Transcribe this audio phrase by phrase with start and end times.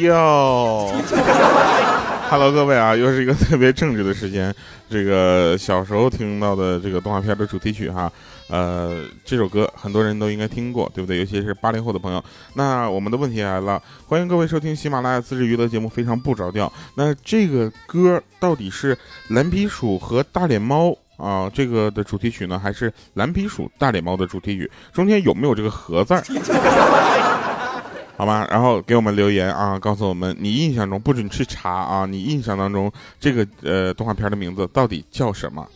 [0.00, 0.92] 哟
[2.28, 4.54] ，Hello，各位啊，又是一个特别正直的时间。
[4.90, 8.12] 这个小时候听到的这个动画片的主题曲哈，
[8.48, 11.18] 呃，这首歌很多人都应该听过，对不对？
[11.18, 12.22] 尤其是八零后的朋友。
[12.54, 16.66] 那我们的问题来了，欢迎各位收听喜马拉雅自制娱乐节目《非常不着调》。
[16.94, 18.96] 那这个歌到底是
[19.28, 24.70] 蓝皮鼠和大脸猫啊这个的主题曲呢，还是蓝皮鼠大脸猫的主题曲？
[24.92, 26.22] 中间有没有这个“和”字儿？
[28.16, 35.66] 好吧，然后给我们留言啊，告诉我们你印象中不准去查啊，你印象当中这个呃动画片的名字到底叫什么？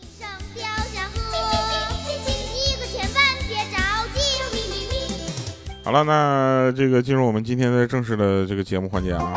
[5.83, 9.33] 好了，那这个进入我们今天的正式的这个节目环节啊。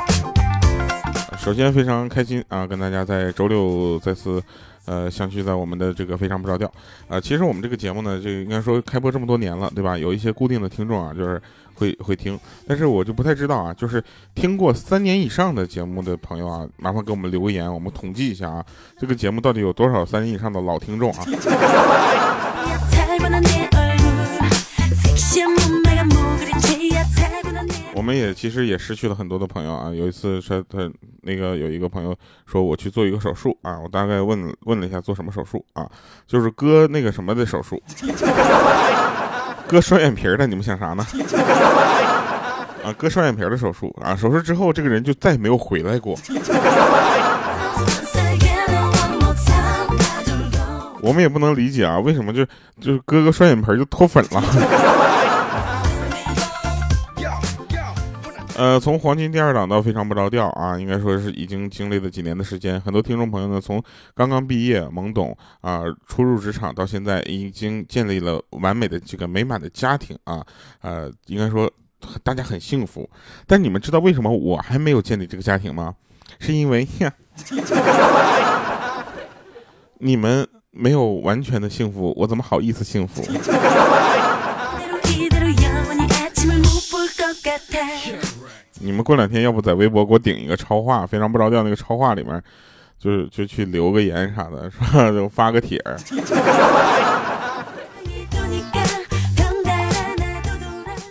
[1.39, 4.43] 首先非常开心啊，跟大家在周六再次
[4.87, 6.71] 呃相聚在我们的这个非常不着调
[7.09, 7.21] 啊。
[7.21, 9.97] 其实我们这个节目呢，就应该说开播这么多年了，对吧？
[9.97, 11.41] 有一些固定的听众啊，就是。
[11.77, 14.01] 会会听，但是我就不太知道啊，就是
[14.33, 18.65] 听过三年以上的节目的朋友啊，麻烦给我们留个言，我们统计一下啊，
[18.97, 21.25] 这个节目到底有多少三年以上的老听众啊？
[27.95, 29.91] 我们也其实也失去了很多的朋友啊。
[29.91, 30.91] 有一次说他
[31.23, 32.15] 那个有一个朋友
[32.45, 35.89] 说我去做一个手术啊，我大概问问了一下做什么手术啊，
[36.27, 37.81] 就是割那个什么的手术。
[39.67, 41.07] 割双眼皮的，你们想啥呢？
[42.85, 46.15] 啊，割双眼皮的手术啊，手术之后这个人就再也没有回来过。
[51.01, 52.45] 我们也不能理解啊，为什么就
[52.81, 54.43] 就是割个双眼皮就脱粉了？
[58.57, 62.81] 呃，从黄金第二档到非常不着调啊，应该说是已经经历了几年的时间。
[62.81, 63.83] 很多听众朋友呢，从
[64.15, 70.47] 刚刚毕业懵懂啊，初入职场到现在，已经建立了完美的这个美满的家庭啊，
[70.83, 71.69] 呃，应该说
[72.23, 73.11] 大家很幸福。
[73.47, 75.95] 但你们知道为什么我还没有建立这个家庭吗？
[76.39, 77.13] 是因为呀，
[79.99, 83.21] 你们没有完全的幸福，我怎么好意思幸福？
[88.85, 92.43] 你们过两天要不在微博给我顶一个超话，非常不着调那个超话里面，
[92.99, 95.11] 就是就去留个言啥的，是吧？
[95.11, 95.97] 就发个帖儿。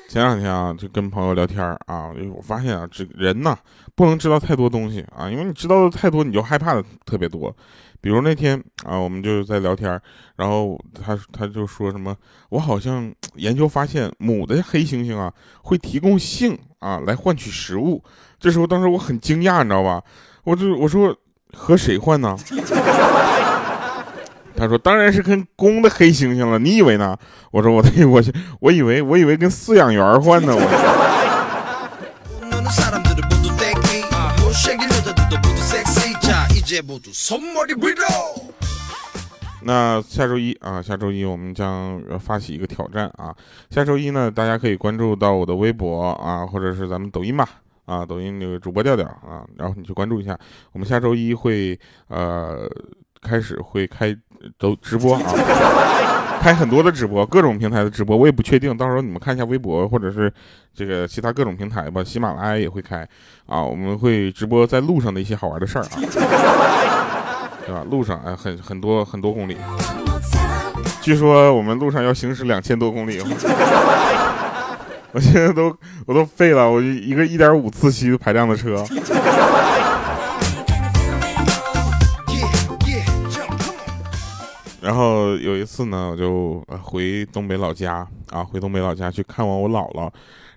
[0.08, 3.58] 前两天啊，就跟朋友聊天啊，我发现啊，这人呐
[3.96, 7.52] 不能知道太多东西啊，因为你知道的太多，你就害怕的特别多。
[8.00, 10.00] 比如那天啊，我们就是在聊天，
[10.36, 12.16] 然后他他就说什么，
[12.50, 18.04] 我好像研究发现母的黑猩猩啊会提供性啊来换取食物。
[18.40, 20.04] 这时候当时我很惊讶，你知道吧？
[20.44, 21.16] 我就我说
[21.54, 22.38] 和谁换呢？
[24.56, 26.60] 他说当然是跟公的黑猩猩了。
[26.60, 27.18] 你以为呢？
[27.52, 28.22] 我说我我
[28.60, 30.54] 我以为我以为跟饲养员换呢。
[30.56, 30.64] 我。
[39.66, 43.34] 那下周一啊，下周一我们将发起一个挑战啊。
[43.70, 47.48] 下周一呢，大家可以关注到我的微博啊，或者是咱们抖音吧
[47.86, 50.38] 啊，抖音那个主播调调啊，然后你去关注一下。
[50.72, 52.70] 我们下周一会呃
[53.22, 54.16] 开始会开
[54.58, 60.32] 都直播啊，开很多的直播，各种平台的直播，我也不确定，到时候你们看一下微博或者是
[60.74, 63.08] 这个其他各种平台吧，喜马拉雅也会开
[63.46, 65.96] 啊，我们会直播在路上的一些好玩的事儿啊，
[67.66, 67.84] 对吧？
[67.90, 69.58] 路上哎，很很多很多公里，
[71.02, 73.20] 据说我们路上要行驶两千多公里，
[75.12, 75.76] 我现在都
[76.06, 78.86] 我都废了，我一个一点五自吸排量的车。
[84.82, 90.12] 然后有一次呢，我就回东北老家啊，回东北老家去看望我姥姥，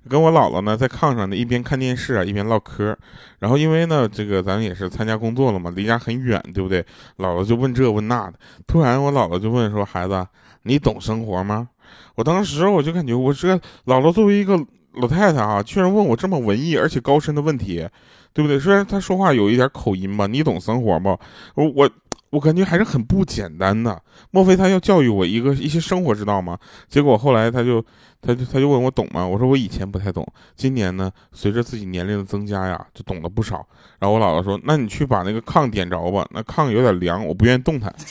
[0.09, 2.97] 跟我姥姥呢在炕上呢一边看电视啊一边唠嗑。
[3.39, 6.83] 然后因为呢这个咱也是参加工作了嘛，离家很远，对不对？
[7.19, 8.35] 姥姥就问这问那的。
[8.67, 10.27] 突然我姥姥就问说：“孩子，
[10.63, 11.69] 你懂生活吗？”
[12.17, 13.55] 我当时我就感觉我这
[13.85, 14.59] 姥姥作为一个
[14.95, 17.87] 老太太啊，居然问我这么文艺而且高深的问题，
[18.33, 18.59] 对不对？
[18.59, 21.19] 虽然她说话有一点口音吧，你懂生活吗？
[21.55, 21.91] 我我。
[22.37, 23.99] 我感觉还是很不简单的，
[24.31, 26.59] 莫非他要教育我一个一些生活之道吗？
[26.87, 27.83] 结果后来他就，
[28.21, 29.27] 他就他就问我懂吗？
[29.27, 33.67] 我说我以前不太懂，今年呢，随着自己年龄的增加呀，就懂了不少。
[33.99, 37.91] 然后我姥姥说，那你去把那个炕点着吧，那炕有点凉，我不愿意动弹。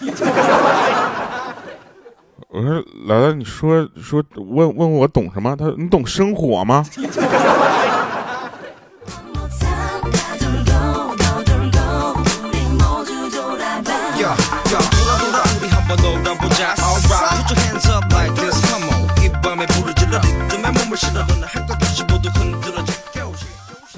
[2.49, 2.71] 我说
[3.07, 5.55] 姥姥，你说说问问我懂什么？
[5.55, 6.83] 他说你懂生火吗？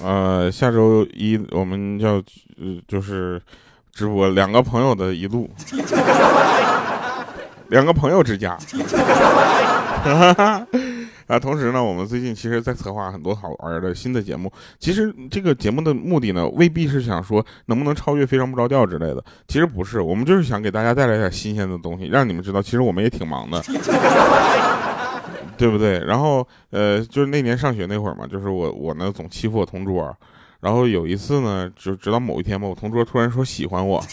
[0.07, 2.23] 呃，下周一我们要
[2.87, 3.41] 就是
[3.91, 5.49] 直播两个朋友的一路，
[7.67, 8.57] 两个朋友之家。
[11.27, 14.49] 啊，同时呢，我们最近其实在策划很多好玩的新的节目。
[14.79, 19.21] 其实这个节目的目的呢，未必是想说能不能超越《非常不着调》之类的。
[19.45, 23.61] 其实不是，我们就是想给大家带来点新鲜的东西，让你们知道，其实我们也挺忙的，
[25.57, 25.99] 对不对？
[26.05, 30.15] 然后，呃，就是那年上学那会儿嘛，就是我我呢总欺负我同桌，
[30.59, 34.03] 然后有一次呢，就直到某一天吧，我同桌突然说喜欢我，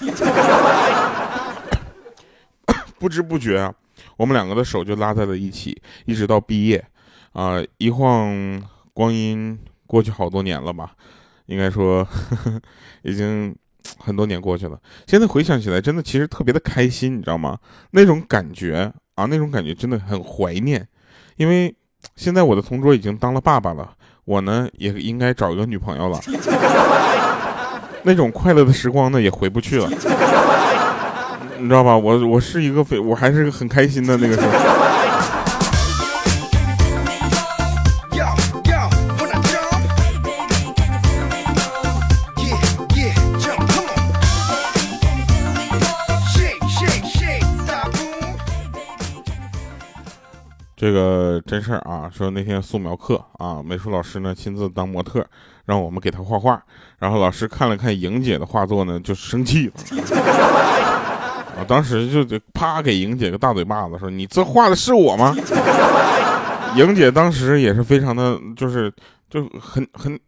[2.99, 3.75] 不知不觉啊，
[4.17, 6.85] 我们两个的手就拉在了一起，一直到毕业。
[7.33, 8.63] 啊，一晃
[8.93, 9.59] 光阴
[9.89, 10.93] 过去好多年了吧？
[11.47, 12.61] 应该说，呵呵
[13.03, 13.53] 已经
[13.99, 14.81] 很多年过去了。
[15.09, 17.59] 现在回想起来，真的其实特别的开心，你知道吗？
[17.91, 20.87] 那种感觉啊，那种感觉真的很怀念。
[21.37, 21.75] 因为
[22.17, 23.91] 现在我的同桌已经当了爸爸了，
[24.25, 26.21] 我呢也应该找一个女朋友了。
[28.03, 29.89] 那种快乐的时光呢也回不去了，
[31.59, 31.97] 你知道吧？
[31.97, 34.49] 我我是一个非，我还是个很开心的那个时候。
[50.85, 55.27] 这个真事儿啊，说那天素描课啊，美术老师呢亲自当模特，
[55.65, 56.63] 让我们给他画画。
[56.99, 59.73] 然后老师看了看莹姐的画作呢，就生气了。
[61.57, 65.35] 啊，当时就得啪给莹姐个大嘴巴子，说：“你这画的是我吗？”
[66.77, 68.93] 莹姐当时也是非常的，就是
[69.31, 70.21] 就很很。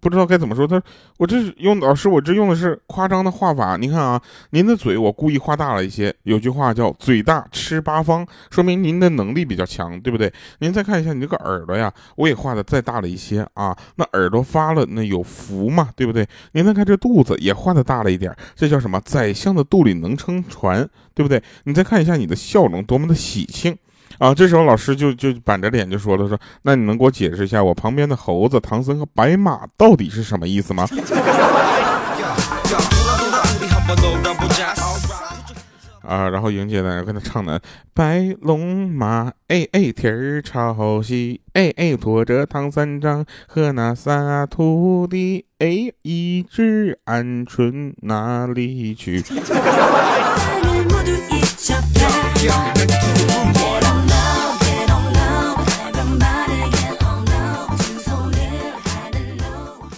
[0.00, 0.82] 不知道该怎么说，他
[1.16, 3.76] 我这是用老师，我这用的是夸张的画法。
[3.76, 6.12] 你看啊，您的嘴我故意画大了一些。
[6.24, 10.32] 有句话叫“嘴大吃八方”，说明您的能力比较强，对不对？
[10.58, 13.76] 您再看一下你这个耳朵呀，我也画的再大了一些啊。
[13.94, 16.26] 那耳朵发了，那有福嘛，对不对？
[16.52, 19.00] 您再看这肚子也画的大了一点，这叫什么？
[19.04, 21.40] 宰相的肚里能撑船，对不对？
[21.64, 23.76] 你再看一下你的笑容，多么的喜庆。
[24.18, 30.86] 啊，这时候老师就就板着脸就说了：“说那你能给我解释一下，我旁边的猴子、唐僧和白马到底是什么意思吗？”
[36.06, 37.58] 啊，然后莹姐在那跟他唱呢
[37.92, 49.20] ：“白龙马，哎哎，天儿朝西，哎哎，驮着唐三藏和那仨徒弟，哎，一只鹌鹑哪里去？”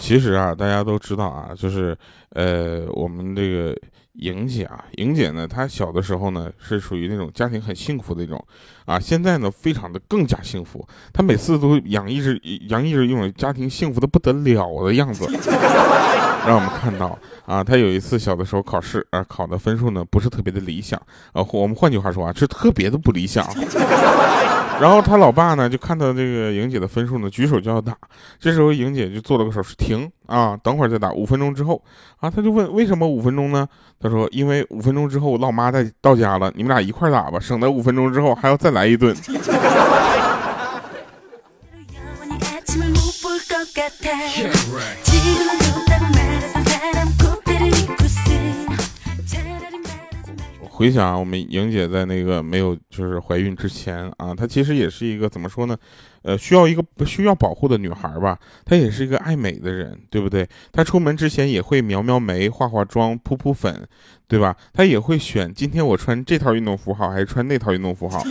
[0.09, 1.95] 其实啊，大家都知道啊，就是，
[2.31, 3.77] 呃，我们这个
[4.15, 8.43] 莹姐啊，莹姐呢，她小的时候呢是属于那种家庭很幸福的一种，
[8.87, 10.83] 啊，现在呢非常的更加幸福，
[11.13, 12.31] 她每次都洋溢着
[12.71, 15.27] 洋溢着一种家庭幸福的不得了的样子，
[16.47, 20.99] 让我们看到啊，她有一次小的时候考试啊，考的分数呢不是特别的理想，
[21.35, 23.47] 啊，我们换句话说啊，是特别的不理想。
[24.81, 27.97] 然后他老爸呢，就看到这个莹姐的分数呢，举手就要打。
[28.39, 31.13] 这时候莹姐就做了个手势，停啊，等会儿再打。
[31.13, 31.83] 五分钟之后
[32.21, 33.67] 啊，他就问为什么五分钟呢？
[34.01, 39.15] 他说因为五分钟之后我老妈在到家了，你们俩一块打吧，省得五分钟之后还要再来一顿。
[50.79, 55.77] 回想我们莹姐在那个没有就是怀孕之前啊，她其实也是一个怎么说呢，
[56.23, 58.39] 呃，需要一个需要保护的女孩吧。
[58.65, 60.49] 她也是一个爱美的人，对不对？
[60.71, 63.85] 她出门之前也会描描眉、化化妆、扑扑粉，
[64.29, 64.55] 对吧？
[64.73, 68.23] 她也会选今天我穿这套运动服好还是穿那套运动服好。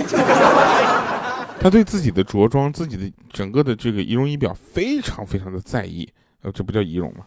[1.60, 6.08] 她对自己的着装、自己的整个的这个仪容仪表非常非常的在意，
[6.44, 7.26] 呃，这不叫仪容吗？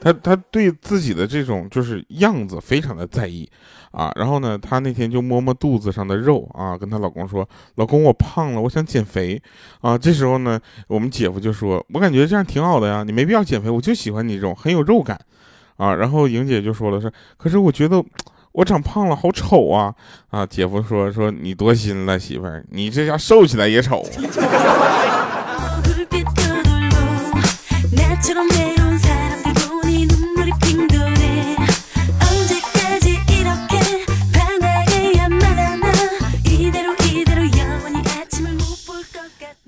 [0.00, 3.48] 她她对自己的这种就是样子非常的在意，
[3.90, 9.40] 啊，然后呢，她那天就摸摸肚子上的肉啊，跟她老公说：“老公，我胖了，我想减肥。”
[9.82, 15.20] 啊，这时候呢，我们姐夫就说：“我感觉这样挺好的呀，你没必要减肥，我就喜欢你这种很有肉感。”
[15.76, 18.04] 啊，然后莹姐就说了是：“可是我觉得
[18.52, 19.94] 我长胖了好丑啊！”
[20.30, 24.04] 啊，姐夫说：“说你多心了，媳妇儿，你这下瘦起来也丑。”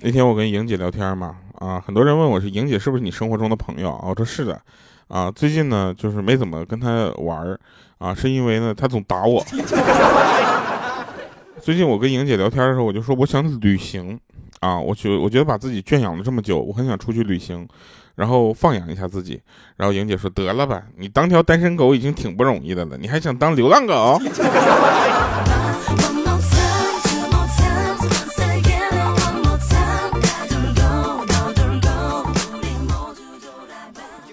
[0.05, 4.07] 那天我跟莹姐聊天嘛，啊，很多人问我是莹姐是不是你生活中的朋友啊？
[4.09, 4.61] 我说是的，
[5.07, 7.57] 啊，最近呢就是没怎么跟她玩儿，
[7.99, 9.45] 啊，是因为呢她总打我。
[11.63, 14.19] 最近我跟莹姐聊天的时候，我就说我想旅行，
[14.59, 17.69] 啊，我觉我觉得把自己圈养了这么久，我很想出去旅行，
[18.17, 19.41] 然后放养一下自己。
[19.77, 24.21] 然后莹姐说得了吧，你当条单身狗已经挺不容易的了，你还想当流浪狗？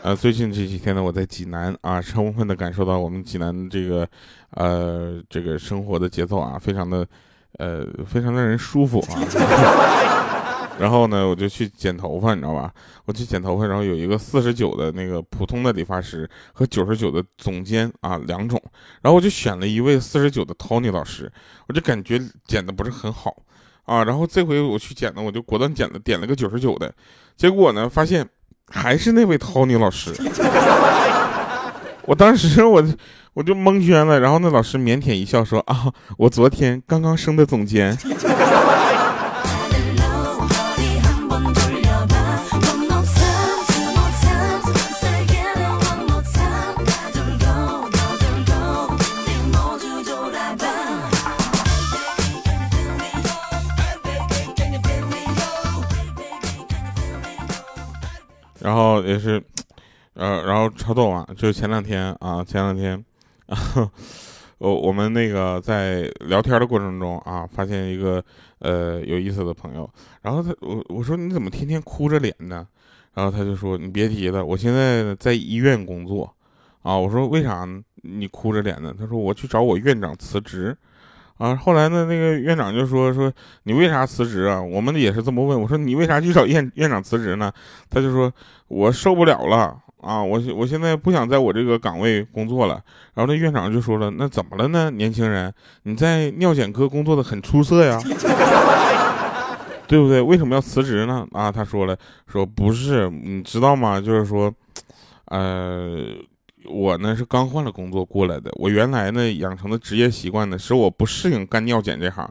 [0.02, 4.08] 呃，最近这几天呢，我在济南啊，充分的感受到我们济南这个，
[4.52, 7.06] 呃，这个生活的节奏啊，非常的，
[7.58, 9.20] 呃，非常让人舒服啊。
[10.80, 12.74] 然后呢，我就去剪头发，你知道吧？
[13.04, 18.58] 我去剪头发，然后有一个四十九的那个普通的理发师和九十九的总监啊，两种。
[19.02, 21.30] 然后我就选了一位四十九的 Tony 老师，
[21.68, 23.36] 我就感觉剪的不是很好
[23.84, 24.06] 啊。
[24.06, 26.94] 然后这回我去剪呢，我就果断剪了，点了个九十九的，
[27.36, 28.26] 结果呢，发现。
[28.70, 30.12] 还是那位 Tony 老师，
[32.04, 32.84] 我当时我
[33.34, 37.98] 我就蒙圈了，然后那老师腼腆一笑说：“啊，我昨天刚刚升的总监。”
[59.10, 59.44] 也是，
[60.14, 61.28] 呃，然后超逗啊！
[61.36, 63.04] 就是前两天啊，前两天，
[64.60, 68.24] 我我们那个在聊天的过程中啊，发现一个
[68.60, 69.90] 呃有意思的朋友。
[70.22, 72.68] 然后他我我说你怎么天天哭着脸呢？
[73.16, 76.32] 然后他就说你别提了，我现在在医院工作
[76.84, 76.96] 啊。
[76.96, 77.68] 我说为啥
[78.04, 78.94] 你哭着脸呢？
[78.96, 80.78] 他说我去找我院长辞职。
[81.40, 83.32] 啊，后来呢，那个院长就说说
[83.64, 84.62] 你为啥辞职啊？
[84.62, 85.60] 我们也是这么问。
[85.60, 87.50] 我说你为啥去找院院长辞职呢？
[87.90, 88.30] 他就说
[88.68, 92.74] 我受不了了啊，我我现在不想在我这个岗位工作了。
[93.14, 94.92] 然后那院长就说了，那怎么了呢？
[94.92, 95.54] 年轻人，
[95.84, 97.98] 你在尿检科工作的很出色呀，
[99.88, 100.22] 对不对？
[100.22, 101.26] 为什么要辞职呢？
[101.32, 104.02] 啊，他说了，说不是，你知道吗？
[104.02, 104.54] 就是说，
[105.28, 106.16] 呃。
[106.66, 112.30] 我呢是刚换了工作过来的，我原来呢养成的职业习惯呢使我不适应干尿检这行。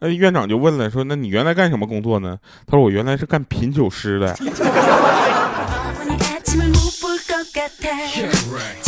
[0.00, 2.38] 那院长就问了，说那你原来干什么工作呢？
[2.66, 4.36] 他说我原来是干品酒师的。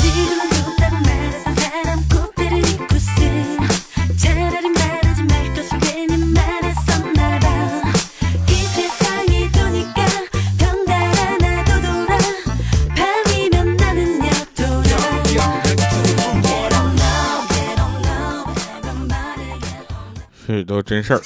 [20.48, 21.20] 这都真事儿。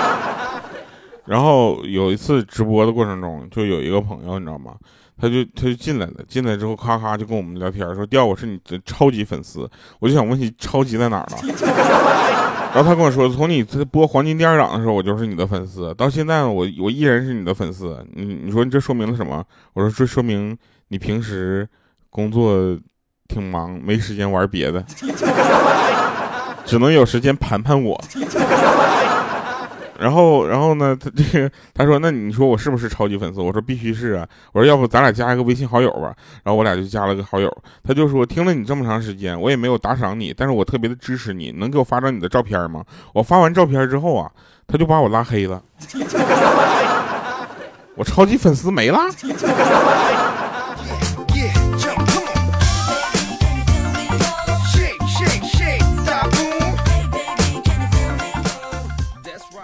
[1.24, 4.74] 然后有一次直播的过程中，就有一个朋友，你知道吗？
[5.18, 9.68] 他就他就进来了，进来之后咔咔就跟我们聊天，说：“调我是你的超级粉丝。”
[9.98, 11.38] 我就想问你，超级在哪儿了？
[12.74, 18.06] 然后他跟我说，从你播《黄金第二档》的时候，我就是你的粉丝，到现在我我依然是你的粉丝。
[18.12, 19.42] 你你说这说明了什么？
[19.72, 20.54] 我说这说明
[20.88, 21.66] 你平时
[22.10, 22.78] 工作
[23.26, 24.84] 挺忙，没时间玩别的。
[26.68, 27.98] 只能有时间盘盘我，
[29.98, 30.94] 然后，然后呢？
[31.00, 37.50] 他这个他说：“那你说我是不是超级粉丝？”我说：“必须是啊！”我说：“要不咱俩加一个微信好友吧？”然后我俩就加了个好友。
[37.82, 42.84] 他就说：“听了你这么长时间，我也没有打赏你，但是我特别的支持你，能给我发张你的照片吗？”
[43.14, 44.30] 我发完照片之后啊，
[44.68, 45.60] 他就把我拉黑了，
[47.96, 49.00] 我超级粉丝没了。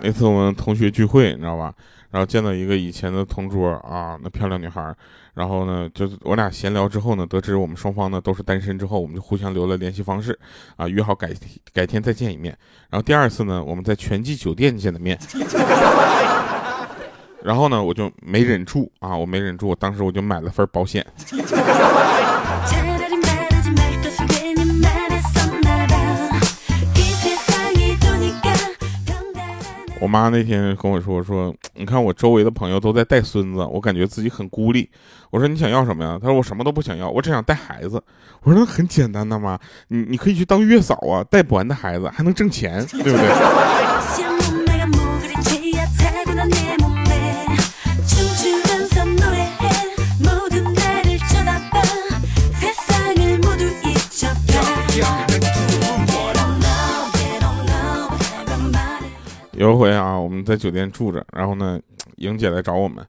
[0.04, 1.72] 那次我们同学聚会，你知道吧？
[2.10, 4.94] 然后见到一个以前的同桌啊，那漂亮女孩。
[5.32, 10.38] 然后呢，就是我俩闲聊之后呢，得知我们双方呢都是单身之后，我们就互相留了联系方式，
[10.76, 11.30] 啊，约好改
[11.72, 12.54] 改天再见一面。
[12.90, 15.18] 然后第二次呢，我们在全季酒店见的面。
[17.42, 21.04] 然后呢，我就没忍住啊，我没忍住，我当时我就买了份保险。
[30.14, 34.88] 妈那天跟我说：“说你看我周围的朋友都在带孙子，我感觉自己很孤立。”
[35.30, 38.00] 我说：“你想要什么呀？”他说：“我什么都不想要，我只想带孩子。”
[38.44, 43.28] 我说：“那很简单的嘛，你你可以去当月嫂啊，带不完的孩子还能挣钱，对不对？”
[59.64, 61.80] 有一回啊，我们在酒店住着，然后呢，
[62.16, 63.02] 莹姐来找我们，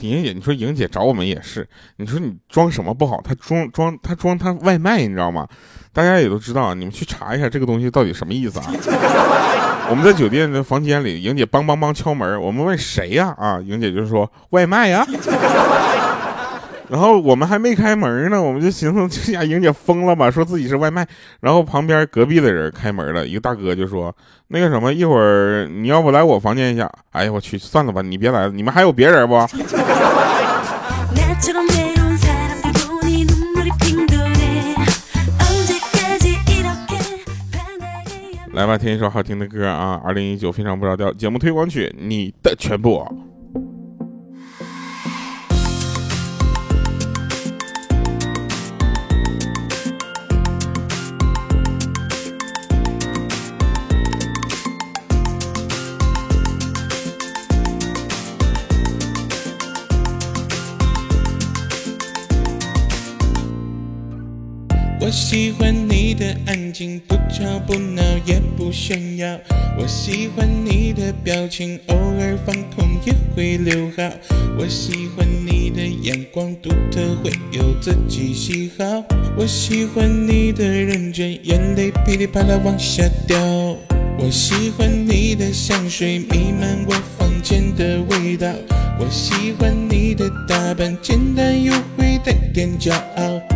[0.00, 3.18] 莹姐，你说莹姐找我们也是，你说你装什么不好？
[3.24, 5.48] 她装装她装她外卖，你知道吗？
[5.94, 8.66] 大家也都知道，你们去查一下这个东西到底什么意思啊？
[9.88, 13.34] 我们在酒店的房间里，莹姐梆梆梆敲门，我们问谁呀？
[13.38, 15.02] 啊，莹姐就说外卖呀。
[16.88, 21.06] 然后我们还没开门呢，我们就寻思这家莹姐疯了吧，说自己是外卖。
[21.40, 24.14] 然后旁边隔壁的人开门了，一个大哥就说
[24.48, 29.34] ：“那个什么，一会儿你要不来我房间一下？”哎呀，我去，算了吧，你别来了，你们还有别人不？
[38.52, 40.00] 来吧，听一首好听的歌啊！
[40.02, 43.06] 二零一九非常不着调节目推广曲，你的全部。
[68.26, 69.38] 也不炫耀。
[69.78, 74.02] 我喜欢你的表情，偶尔放空也会留好。
[74.58, 78.84] 我喜欢你的眼光独特，会有自己喜好。
[79.36, 83.38] 我喜欢你的认真，眼泪噼里啪啦往下掉。
[84.18, 88.48] 我喜欢你的香水弥漫我房间的味道。
[88.98, 93.55] 我喜欢你的打扮，简单又会带点骄傲。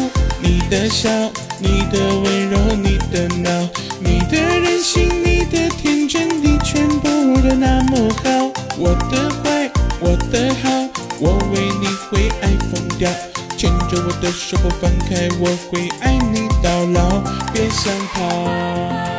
[0.41, 1.09] 你的笑，
[1.59, 7.07] 你的温柔，你的闹，你的任性，你的天真，你全部
[7.41, 8.51] 都那么好。
[8.77, 10.69] 我的坏，我的好，
[11.19, 13.09] 我为你会爱疯掉。
[13.57, 17.21] 牵着我的手不放开，我会爱你到老，
[17.53, 19.10] 别想逃。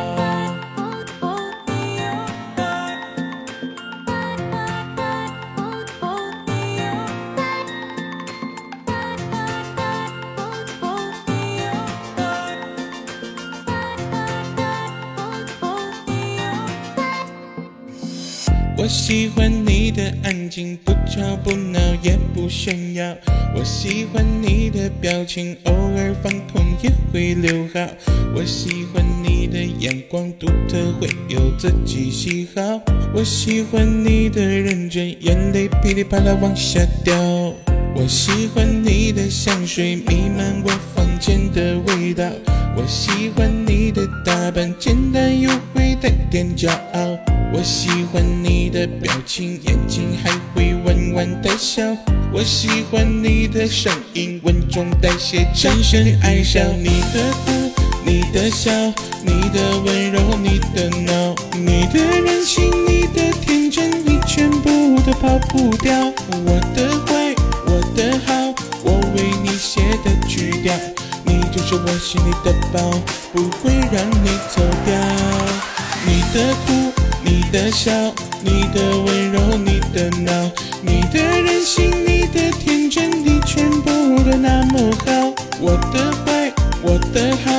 [18.83, 23.15] 我喜欢你的安静，不吵不闹也不炫耀。
[23.55, 27.79] 我喜欢你的表情，偶尔放空也会留好。
[28.35, 32.61] 我喜欢你的眼光独特，会有自己喜好。
[33.13, 37.15] 我喜欢你的认真，眼泪噼里啪啦往下掉。
[37.95, 42.25] 我喜欢你的香水弥漫我房间的味道。
[53.73, 57.71] 声音，稳重带些深深爱上你的哭，
[58.05, 58.71] 你的笑，
[59.25, 65.91] 你的温柔，你的闹，你的任性，你的天真，你全部都跑不掉。
[66.45, 67.33] 我的坏，
[67.65, 70.71] 我的好，我为你写的曲调，
[71.25, 72.79] 你就是我心里的宝，
[73.33, 74.95] 不会让你走掉。
[76.05, 76.93] 你的哭。
[77.25, 77.91] 你的笑，
[78.41, 83.89] 你的温柔，你的闹，你的任性，你的天真，你全部
[84.23, 85.33] 都那么好。
[85.59, 86.53] 我的坏，
[86.83, 87.51] 我的好，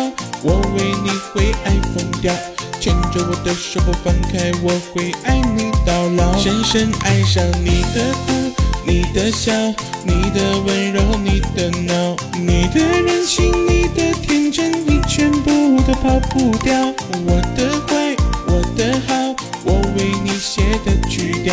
[0.45, 2.33] 我为你会爱疯掉。
[2.79, 6.39] 牵着我的手不放开，我会爱你到老。
[6.39, 8.53] 深深爱上你的哭，
[8.87, 9.53] 你的笑，
[10.05, 16.73] 你的温柔，你的闹，你的任性，你的天真，你全部都跑不掉。
[17.27, 18.15] 我的坏，
[18.47, 19.35] 我的好。
[19.65, 21.53] 我为你写的曲调，